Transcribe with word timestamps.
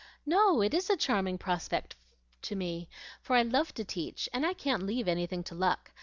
"No; 0.25 0.63
it 0.63 0.73
is 0.73 0.89
a 0.89 0.97
charming 0.97 1.37
prospect 1.37 1.95
to 2.41 2.55
me, 2.55 2.89
for 3.21 3.35
I 3.35 3.43
love 3.43 3.71
to 3.75 3.83
teach, 3.85 4.27
and 4.33 4.47
I 4.47 4.55
can't 4.55 4.81
leave 4.81 5.07
anything 5.07 5.43
to 5.43 5.53
luck. 5.53 5.91